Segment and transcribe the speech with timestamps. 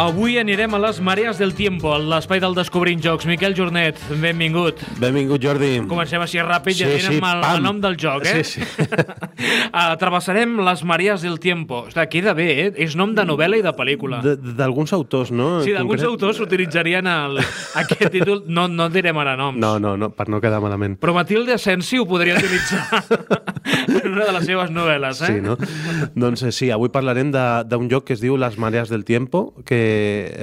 [0.00, 3.26] Avui anirem a les Marees del Tiempo, a l'espai del Descobrint Jocs.
[3.28, 4.78] Miquel Jornet, benvingut.
[4.96, 5.74] Benvingut, Jordi.
[5.90, 7.42] Comencem així ràpid Sí, i anirem sí, pam.
[7.44, 8.40] al nom del joc, eh?
[8.40, 8.86] Sí, sí.
[8.86, 11.82] uh, travessarem les Marees del Tiempo.
[11.90, 12.70] Ostres, queda bé, eh?
[12.86, 14.22] És nom de novel·la i de pel·lícula.
[14.24, 15.50] De- D'alguns autors, no?
[15.66, 17.36] Sí, d'alguns autors utilitzarien el,
[17.82, 18.44] aquest títol.
[18.48, 19.60] No, no direm ara noms.
[19.60, 20.96] No, no, no, per no quedar malament.
[21.02, 23.04] Però Matilde Asensi ho podria utilitzar
[24.00, 25.34] en una de les seves novel·les, eh?
[25.34, 25.58] Sí, no?
[26.16, 29.89] doncs eh, sí, avui parlarem d'un joc que es diu Las mareas del tiempo, que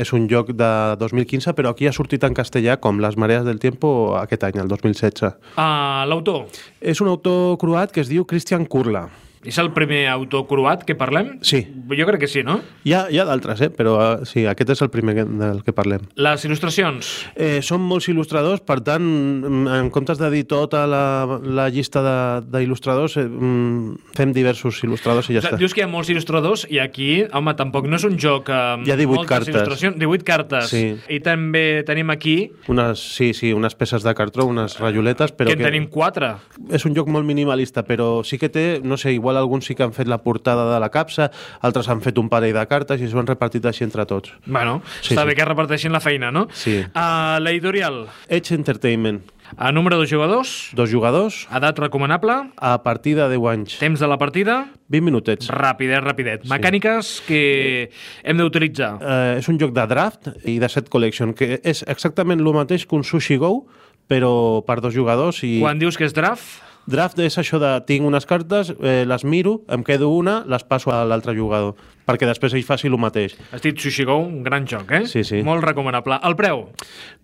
[0.03, 3.59] és un joc de 2015, però aquí ha sortit en castellà com Las mareas del
[3.59, 5.37] tiempo aquest any, el 2016.
[5.55, 6.47] Uh, L'autor.
[6.81, 9.07] És un autor croat que es diu Christian Kurla.
[9.45, 11.37] És el primer autor croat que parlem?
[11.45, 11.61] Sí.
[11.97, 12.59] Jo crec que sí, no?
[12.83, 13.69] Hi ha, hi ha d'altres, eh?
[13.69, 16.01] però eh, sí, aquest és el primer que- del que parlem.
[16.15, 17.07] Les il·lustracions.
[17.35, 22.01] Eh, són molts il·lustradors, per tant, mm, en comptes de dir tota la, la llista
[22.01, 25.57] de- d'il·lustradors, eh, mm, fem diversos il·lustradors i ja O sigui, està.
[25.57, 28.87] dius que hi ha molts il·lustradors i aquí, home, tampoc no és un joc amb
[28.87, 29.53] Hi ha 18 moltes cartes.
[29.55, 29.97] il·lustracions.
[29.97, 30.69] 18 cartes.
[30.69, 30.95] Sí.
[31.09, 35.53] I també tenim aquí Unes, sí, sí, unes peces de cartró, unes rajoletes, però que
[35.53, 36.37] en tenim 4.
[36.71, 39.83] és un joc molt minimalista, però sí que té, no sé, igual alguns sí que
[39.83, 43.09] han fet la portada de la capsa, altres han fet un parell de cartes i
[43.11, 44.31] s'ho han repartit així entre tots.
[44.45, 45.27] Bueno, Sí, està sí.
[45.27, 46.47] bé que reparteixin la feina, no?
[46.53, 46.77] Sí.
[46.95, 48.05] Uh, L'editorial.
[48.29, 49.23] Edge Entertainment,
[49.57, 50.69] A número de jugadors.
[50.73, 52.51] dos jugadors, Edat recomanable.
[52.57, 54.67] a partir de 10 anys, Temps de la partida.
[54.89, 55.47] 20 minutets.
[55.47, 56.43] Rapidet, rapidet.
[56.45, 57.89] Mecàniques que
[58.23, 58.97] hem d'utilitzar.
[59.01, 62.85] Eh, és un joc de draft i de set collection, que és exactament el mateix
[62.85, 63.65] que un Sushi Go,
[64.07, 65.59] però per dos jugadors i...
[65.61, 69.57] Quan dius que és draft, Draft és això de tinc unes cartes, eh, les miro,
[69.67, 71.73] em quedo una, les passo a l'altre jugador,
[72.07, 73.33] perquè després ell faci el mateix.
[73.51, 75.01] has dit Sushi Go, un gran joc, eh?
[75.05, 75.41] Sí, sí.
[75.43, 76.15] Molt recomanable.
[76.23, 76.69] El preu,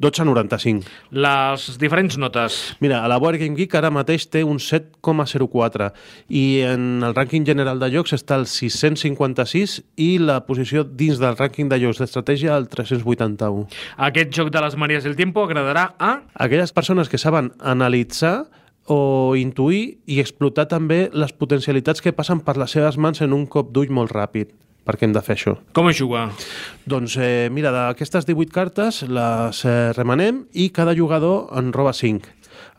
[0.02, 0.84] 12,95.
[1.12, 2.76] les diferents notes.
[2.82, 5.94] Mira, a la Board Game Geek ara mateix té un 7,04
[6.28, 11.38] i en el rànquing general de jocs està al 656 i la posició dins del
[11.40, 13.70] rànquing de jocs d'estratègia al 381.
[13.96, 16.18] Aquest joc de les Maries del Tiempo agradarà a...
[16.36, 18.50] Aquelles persones que saben analitzar
[18.92, 23.46] o intuir i explotar també les potencialitats que passen per les seves mans en un
[23.48, 24.52] cop d'ull molt ràpid
[24.84, 25.56] perquè hem de fer això.
[25.76, 26.26] Com es juga?
[26.90, 32.34] Doncs eh, mira, d'aquestes 18 cartes les eh, remanem i cada jugador en roba 5.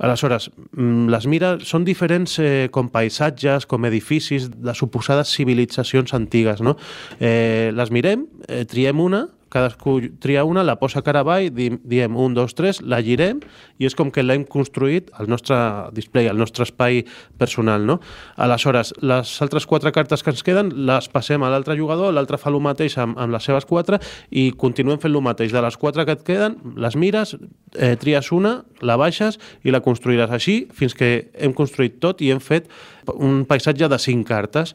[0.04, 6.60] Aleshores, mm, les mira, són diferents eh, com paisatges, com edificis de suposades civilitzacions antigues,
[6.60, 6.76] no?
[7.20, 12.16] Eh, les mirem, eh, triem una, cadascú tria una, la posa cara avall, di, diem
[12.18, 13.40] un, dos, tres, la girem
[13.78, 15.56] i és com que l'hem construït al nostre
[15.94, 17.04] display, al nostre espai
[17.38, 18.00] personal, no?
[18.36, 22.50] Aleshores, les altres quatre cartes que ens queden les passem a l'altre jugador, l'altre fa
[22.50, 24.00] el mateix amb, amb les seves quatre
[24.30, 25.54] i continuem fent el mateix.
[25.54, 27.36] De les quatre que et queden, les mires,
[27.78, 32.30] eh, tries una, la baixes i la construiràs així fins que hem construït tot i
[32.32, 32.68] hem fet
[33.12, 34.74] un paisatge de cinc cartes.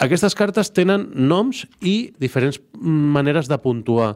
[0.00, 4.14] Aquestes cartes tenen noms i diferents maneres de puntuar.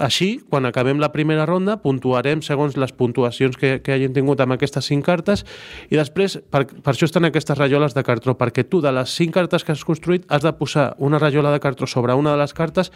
[0.00, 4.56] Així, quan acabem la primera ronda, puntuarem segons les puntuacions que, que hagin tingut amb
[4.56, 5.44] aquestes cinc cartes
[5.90, 9.36] i després, per, per això estan aquestes rajoles de cartró, perquè tu de les cinc
[9.36, 12.56] cartes que has construït has de posar una rajola de cartró sobre una de les
[12.56, 12.92] cartes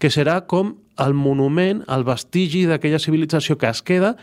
[0.00, 4.14] que serà com el monument, el vestigi d'aquella civilització que es queda,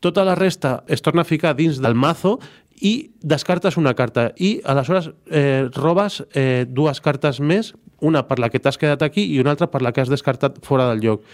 [0.00, 2.38] tota la resta es torna a ficar dins del mazo
[2.78, 8.48] i descartes una carta i aleshores eh, robes eh, dues cartes més una per la
[8.50, 11.24] que t'has quedat aquí i una altra per la que has descartat fora del lloc.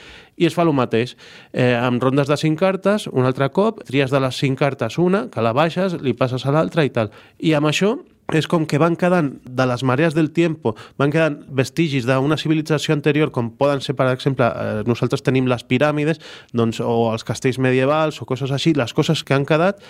[0.40, 1.12] I es fa el mateix.
[1.52, 5.26] Eh, amb rondes de cinc cartes, un altre cop, tries de les cinc cartes una,
[5.28, 7.12] que la baixes, li passes a l'altra i tal.
[7.38, 7.98] I amb això
[8.32, 12.94] és com que van quedant de les marees del tiempo, van quedant vestigis d'una civilització
[12.96, 16.20] anterior, com poden ser, per exemple, eh, nosaltres tenim les piràmides,
[16.56, 19.82] doncs, o els castells medievals, o coses així, les coses que han quedat,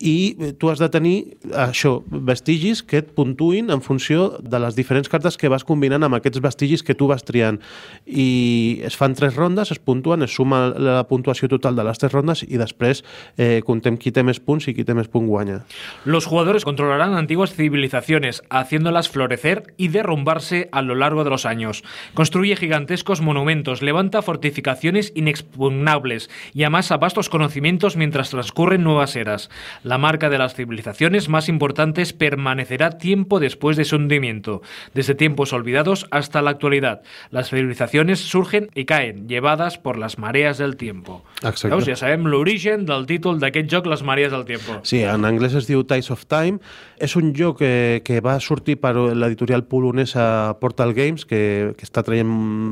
[0.00, 1.14] i eh, tu has de tenir
[1.52, 6.18] això, vestigis que et puntuïn en funció de les diferents cartes que vas combinant amb
[6.18, 7.60] aquests vestigis que tu vas triant.
[8.06, 12.12] I es fan tres rondes, es puntuen, es suma la puntuació total de les tres
[12.12, 13.04] rondes i després
[13.36, 15.62] eh, contem qui té més punts i qui té més punts guanya.
[16.04, 21.82] Los jugadores controlarán antiguas civilizaciones, haciéndolas florecer y derrumbarse a lo largo de los años.
[22.14, 29.50] Construye gigantescos monumentos, levanta fortificaciones inexpugnables y amasa vastos conocimientos mientras transcurren nuevas eras.
[29.82, 34.62] La marca de las civilizaciones más importantes permanecerá tiempo después de su hundimiento,
[34.94, 37.02] desde tiempos olvidados hasta la actualidad.
[37.30, 41.24] Las civilizaciones surgen y caen, llevadas por las mareas del tiempo.
[41.42, 41.74] Exacte.
[41.74, 41.88] Veus?
[41.90, 44.78] Ja sabem l'origen del títol d'aquest joc, Les marees del tiempo.
[44.86, 46.62] Sí, en anglès es diu Ties of Time.
[47.02, 50.24] És un joc que, que va sortir per l'editorial polonesa
[50.60, 52.28] Portal Games, que, que està traient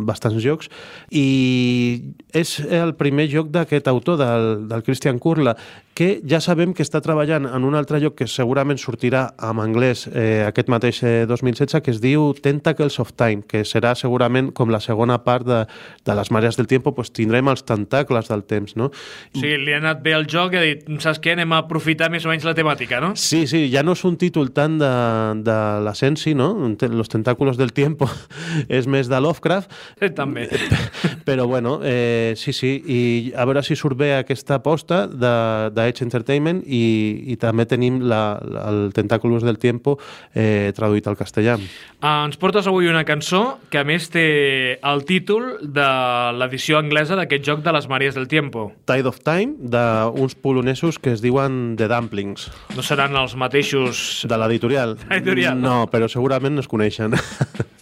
[0.08, 0.68] bastants jocs,
[1.08, 1.24] i
[2.36, 5.56] és el primer joc d'aquest autor, del, del Christian Kurla,
[5.94, 10.06] que ja sabem que està treballant en un altre joc que segurament sortirà en anglès
[10.08, 14.72] eh, aquest mateix eh, 2016, que es diu Tentacles of Time, que serà segurament com
[14.72, 15.60] la segona part de,
[16.06, 18.88] de les marees del temps, pues tindrem els tentacles del temps, no?
[18.88, 21.60] O sigui, li ha anat bé el joc i ha dit, saps què, anem a
[21.66, 23.12] aprofitar més o menys la temàtica, no?
[23.20, 24.92] Sí, sí, ja no és un títol tant de,
[25.44, 26.50] de l'Ascensi, no?
[26.92, 28.08] Los tentáculos del tiempo
[28.80, 29.70] és més de Lovecraft.
[30.00, 30.48] Sí, també.
[31.28, 33.00] Però bueno, eh, sí, sí, i
[33.36, 35.36] a veure si surt bé aquesta aposta de,
[35.70, 36.82] de Edge Entertainment i,
[37.32, 39.98] i també tenim la, la, el Tentáculos del Tiempo
[40.34, 41.58] eh, traduït al castellà.
[42.02, 44.26] Uh, ens portes avui una cançó que a més té
[44.78, 45.88] el títol de
[46.38, 48.70] l'edició anglesa d'aquest joc de les Maries del Tiempo.
[48.88, 52.48] Tide of Time, d'uns polonesos que es diuen The Dumplings.
[52.76, 54.24] No seran els mateixos...
[54.28, 54.96] De l'editorial?
[55.10, 55.60] Editorial.
[55.60, 57.18] No, però segurament es coneixen.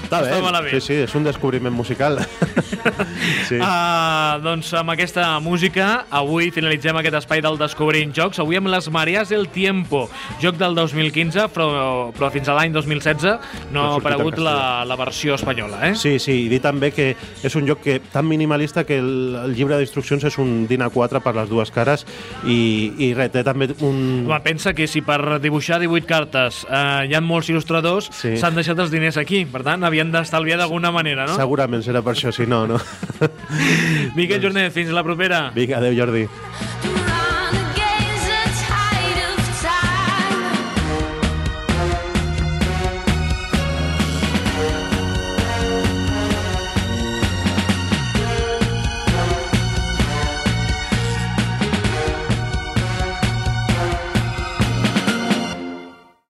[0.11, 0.31] Està bé.
[0.33, 0.73] Està malament.
[0.75, 2.17] Sí, sí, és un descobriment musical.
[3.47, 3.55] sí.
[3.55, 8.89] Uh, doncs amb aquesta música avui finalitzem aquest espai del Descobrint Jocs avui amb les
[8.91, 10.03] Mareas del Tiempo
[10.41, 11.67] joc del 2015 però,
[12.15, 15.93] però fins a l'any 2016 no No ha aparegut la, la versió espanyola eh?
[15.95, 19.55] Sí, sí, i dir també que és un joc que tan minimalista que el, el
[19.55, 22.05] llibre d'instruccions és un DIN A4 per les dues cares
[22.43, 22.59] i,
[22.99, 24.01] i res, té també un...
[24.27, 28.35] Home, pensa que si per dibuixar 18 cartes eh, hi ha molts il·lustradors Sí.
[28.37, 31.35] s'han deixat els diners aquí per tant havien d'estalviar d'alguna manera no?
[31.37, 32.79] Segurament serà per això, si no, no?
[34.17, 36.25] Miquel Jornet, fins la propera Vinga, adeu Jordi.